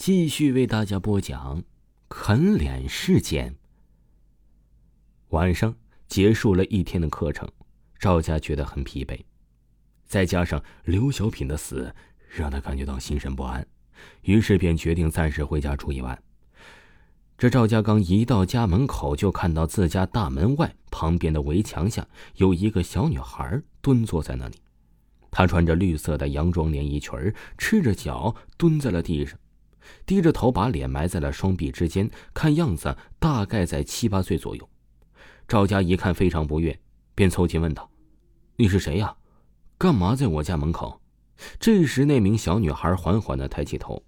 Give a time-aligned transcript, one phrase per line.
[0.00, 1.62] 继续为大家播讲
[2.08, 3.54] 啃脸事件。
[5.28, 5.76] 晚上
[6.08, 7.46] 结束了一天的课程，
[7.98, 9.20] 赵家觉得很疲惫，
[10.06, 11.94] 再加上刘小品的死，
[12.30, 13.66] 让他感觉到心神不安，
[14.22, 16.18] 于是便决定暂时回家住一晚。
[17.36, 24.54] 这赵家刚一到家门口，就看到自家大门外旁边的围墙下有一个小女孩蹲坐在那里。
[25.30, 27.12] 她穿着绿色的洋装连衣裙
[27.58, 29.38] 赤着脚蹲在了地上，
[30.06, 34.68] 低着头，把脸埋在了双臂之间，看样子大概在七八岁左右。
[35.46, 36.78] 赵家一看非常不悦，
[37.14, 37.90] 便凑近问道
[38.56, 39.16] ：“你是谁呀？
[39.76, 41.00] 干嘛在我家门口？”
[41.58, 44.02] 这时，那名小女孩缓缓的抬起头，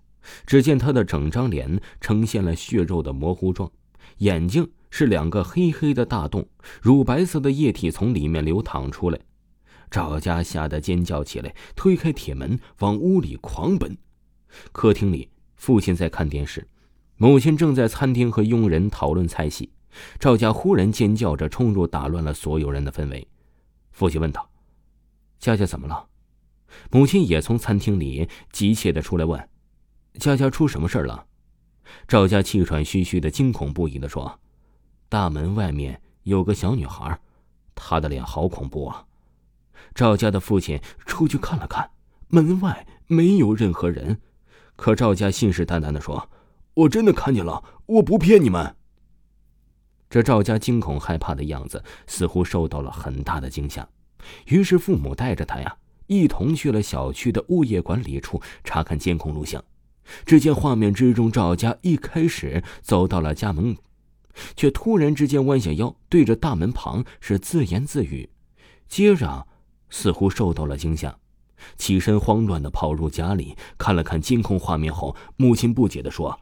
[0.47, 3.71] 只见她的整张脸呈现了血肉的模糊状，
[4.19, 6.47] 眼睛是两个黑黑的大洞，
[6.83, 9.19] 乳白色的液体从里面流淌出来。
[9.91, 13.97] 赵家吓得尖叫起来，推开铁门往屋里狂奔。
[14.71, 15.31] 客厅里，
[15.62, 16.66] 父亲在看电视，
[17.19, 19.70] 母亲正在餐厅和佣人讨论菜系。
[20.19, 23.25] 赵家忽然尖叫着冲入，打乱了所有人的氛围。
[23.92, 24.50] 父亲问道
[25.39, 26.09] ：“佳佳怎么了？”
[26.91, 29.48] 母亲也从餐厅里急切的出来问
[30.19, 31.25] ：“佳佳出什么事了？”
[32.09, 34.41] 赵家气喘吁吁的、惊恐不已的说
[35.09, 37.17] ：“大门外面有个小女孩，
[37.77, 39.06] 她的脸好恐怖啊！”
[39.94, 41.89] 赵家的父亲出去看了看，
[42.27, 44.20] 门外没有任何人，
[44.83, 46.28] 可赵家信誓旦旦的说
[46.75, 48.75] ：“我真的看见了，我不骗你们。”
[50.11, 53.88] 这赵家惊恐害怕的样子，似乎受到了很大的惊吓，
[54.47, 55.77] 于是父母带着他呀，
[56.08, 59.62] 一同去了小区的物业管理处查看监控录像。
[60.27, 63.77] 只见画面之中，赵家一开始走到了家门，
[64.56, 68.28] 却突然之间弯下腰，对着大门旁是自言自语，
[68.88, 69.47] 接着
[69.91, 71.16] 似乎受到了惊吓，
[71.77, 76.41] 起身慌乱的跑入家里，看了看监控画面后，母亲不解的说：“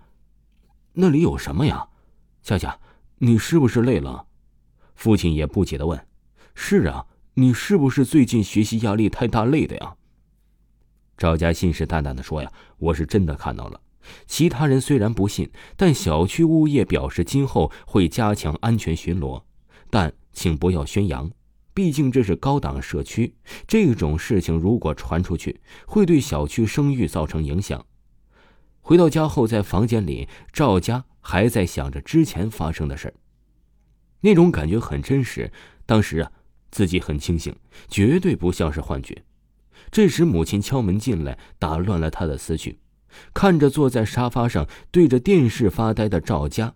[0.95, 1.89] 那里有什么呀，
[2.43, 2.79] 佳佳？”
[3.23, 4.27] 你是不是累了？
[4.95, 6.07] 父亲也不解的问
[6.55, 9.97] ：“是啊，你是不是最近学习压力太大累的呀？”
[11.19, 13.81] 赵家信誓旦旦的说：“呀，我是真的看到了。”
[14.27, 19.43] 其他人虽然不信，但小区物业表示今后会加强安全巡逻，
[19.91, 21.31] 但请不要宣扬，
[21.75, 23.35] 毕竟这是高档社区，
[23.67, 27.85] 这种事情如果传出去，会对小区声誉造成影响。
[28.81, 31.05] 回到家后，在房间里，赵家。
[31.23, 33.15] 还在想着之前发生的事儿，
[34.23, 35.53] 那种感觉很真实。
[35.85, 36.33] 当时啊，
[36.71, 37.55] 自己很清醒，
[37.89, 39.23] 绝对不像是幻觉。
[39.91, 42.79] 这时，母亲敲门进来，打乱了他的思绪。
[43.35, 46.75] 看着坐在沙发上对着电视发呆的赵家，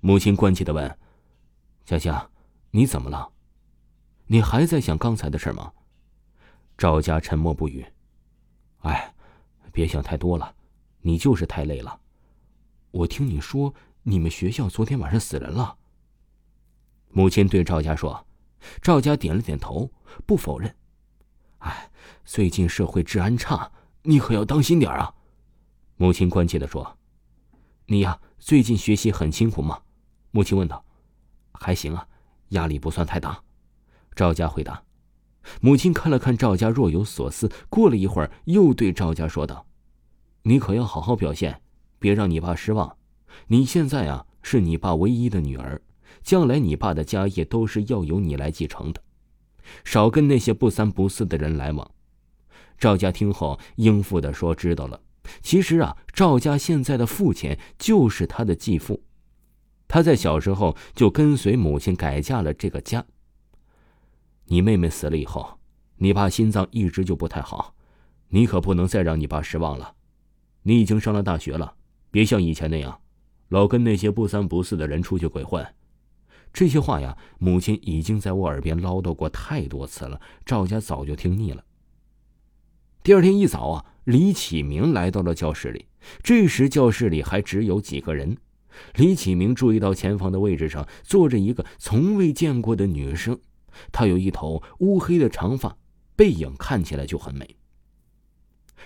[0.00, 0.98] 母亲关切的问
[1.86, 2.28] ：“佳佳，
[2.72, 3.30] 你怎么了？
[4.28, 5.72] 你还在想刚才的事吗？”
[6.78, 7.84] 赵家沉默不语。
[8.82, 9.12] 哎，
[9.72, 10.54] 别想太多了，
[11.00, 12.00] 你就是太累了。
[12.92, 13.74] 我听你说，
[14.04, 15.76] 你们学校昨天晚上死人了。
[17.10, 18.26] 母亲对赵家说
[18.80, 19.90] ：“赵家点了点头，
[20.24, 20.74] 不否认。
[21.58, 21.90] 哎，
[22.24, 23.72] 最近社会治安差，
[24.02, 25.14] 你可要当心点啊。”
[25.96, 26.96] 母亲关切的说
[27.86, 29.82] ：“你呀，最近学习很辛苦吗？”
[30.30, 30.84] 母亲问道。
[31.52, 32.06] “还行啊，
[32.50, 33.42] 压力不算太大。”
[34.18, 34.82] 赵家回答。
[35.60, 37.48] 母亲看了看赵家，若有所思。
[37.68, 39.64] 过了一会儿，又对赵家说道
[40.42, 41.62] ：“你可要好好表现。”
[42.00, 42.96] 别让你爸失望，
[43.46, 45.80] 你现在啊是你爸唯一的女儿，
[46.24, 49.00] 将来你爸的家业都是要由你来继承的，
[49.84, 51.88] 少跟那些不三不四的人来往。
[52.76, 55.00] 赵家听后应付的说：“知道了。”
[55.42, 59.00] 其实啊，赵家现在的父亲就是他的继父，
[59.86, 63.04] 他在小时候就跟随母亲改嫁了这个家。
[64.50, 65.58] 你妹妹死了以后，
[65.96, 67.74] 你爸心脏一直就不太好，
[68.28, 69.94] 你可不能再让你爸失望了。
[70.62, 71.74] 你已经上了大学了。
[72.10, 73.00] 别像以前那样，
[73.48, 75.66] 老跟那些不三不四的人出去鬼混。
[76.50, 81.62] 这些话呀，母亲已经在我耳边唠叨过太多次了，赵家早就听腻了。
[83.02, 85.84] 第二天一早啊，李启明来到了教室里。
[86.22, 88.34] 这时教室里还只有几个人。
[88.94, 93.38] 李启明注意到前方的位置上坐着一个从未见过的女生，
[93.92, 95.76] 她有一头乌黑的长发，
[96.16, 97.56] 背影看起来就很美。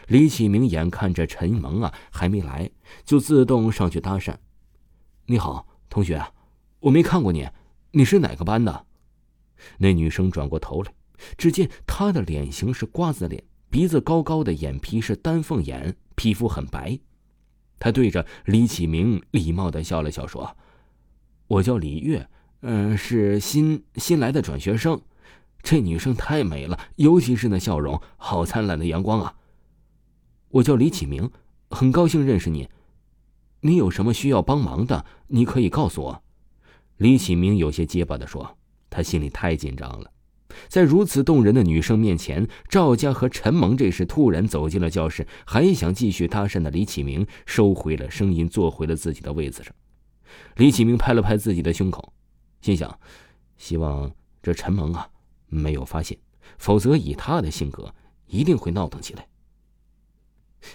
[0.08, 2.70] 李启明眼看着陈萌啊还没来，
[3.04, 4.34] 就自动上去搭讪
[5.26, 6.32] ：“你好，同学，
[6.80, 7.48] 我没看过你，
[7.92, 8.86] 你是哪个班的？”
[9.78, 10.92] 那女生转过头来，
[11.38, 16.98] 只见她的脸型是瓜子脸，鼻子高高的，眼皮是丹凤眼，皮肤很白。
[17.78, 20.56] 她对着李启明礼貌的笑了笑，说
[21.46, 22.28] ：“我叫李月，
[22.62, 25.00] 嗯，是新新来的转学生。”
[25.62, 29.34] 这女生太美了，尤其是那笑容，好灿烂的阳光啊！
[30.48, 31.30] 我叫李启明，
[31.70, 32.68] 很高兴认识你。
[33.60, 36.22] 你有什么需要帮忙的，你可以告诉我。”
[36.98, 38.56] 李启明有些结巴的说
[38.90, 40.10] ：“他心里太紧张了。”
[40.68, 49.72] 在如此动人的女生面前，赵家和陈萌这时突然走进了教室，还想继续搭讪的李启明收回了声音，坐回了自己的位子上。
[50.56, 52.12] 李启明拍了拍自己的胸口，
[52.62, 52.98] 心想：
[53.58, 54.10] 希望
[54.42, 55.06] 这陈萌啊
[55.48, 56.16] 没有发现，
[56.56, 57.94] 否则以他的性格，
[58.26, 59.28] 一定会闹腾起来。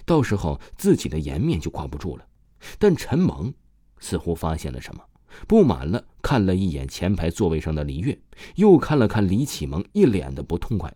[0.04, 2.24] 到时候自己的颜面就挂不住了。
[2.78, 3.54] 但陈萌
[3.98, 5.02] 似乎发现了什么。
[5.46, 8.18] 不满了，看了一眼前排座位上的李月，
[8.56, 10.92] 又看了看李启蒙，一脸的不痛快。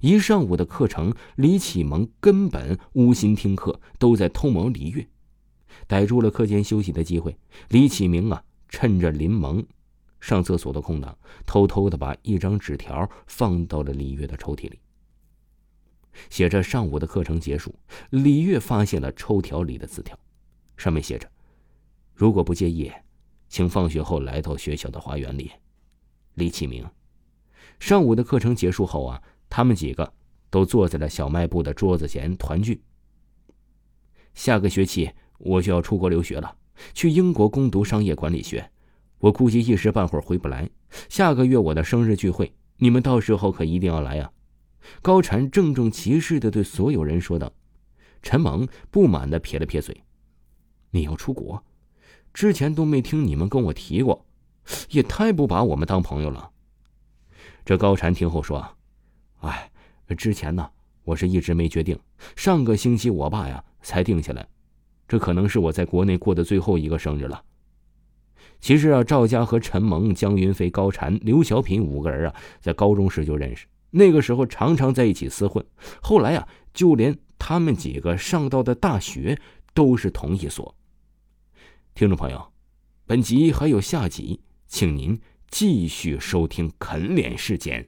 [0.00, 5.06] 一上午的课程，李启蒙根本无心听课，都在偷摸李月。
[5.86, 7.36] 逮住了课间休息的机会，
[7.68, 9.64] 李启明啊，趁着林萌
[10.20, 14.80] 上厕所的空档，偷偷的把一张纸条放到了李月的抽屉里，
[16.30, 17.74] 写着上午的课程结束。
[18.10, 20.18] 李月发现了抽条里的字条，
[20.76, 21.30] 上面写着
[22.14, 22.90] ：“如果不介意。”
[23.48, 25.52] 请放学后来到学校的花园里。
[26.34, 26.84] 李启明，
[27.78, 30.12] 上午的课程结束后啊，他们几个
[30.50, 32.82] 都坐在了小卖部的桌子前团聚。
[34.34, 35.08] 下个学期
[35.38, 36.56] 我就要出国留学了，
[36.92, 38.68] 去英国攻读商业管理学，
[39.18, 40.68] 我估计一时半会儿回不来。
[41.08, 44.30] 下个月我的生日聚会，你们到时候可一定要来啊！
[45.02, 47.52] 高禅郑重其事的对所有人说道。
[48.22, 50.02] 陈萌不满的撇了撇嘴
[50.90, 51.62] ：“你要出国？”
[52.34, 54.26] 之前都没听你们跟我提过，
[54.90, 56.50] 也太不把我们当朋友了。
[57.64, 58.76] 这高禅听后说
[59.40, 59.70] ：“哎，
[60.16, 60.68] 之前呢，
[61.04, 61.98] 我是一直没决定。
[62.36, 64.46] 上个星期我爸呀才定下来，
[65.08, 67.42] 这可能是我在国内过的最后一个生日了。”
[68.60, 75.64] 其实啊，赵家和陈萌、江云飞、高禅、刘小品五个人啊，在高中时就认识，那个时候常常在一起厮混。
[76.02, 79.38] 后来啊，就连他们几个上到的大学
[79.74, 80.74] 都是同一所。
[81.94, 82.52] 听众朋友，
[83.06, 87.82] 本集还有下集，请您继续收听《啃脸事件》。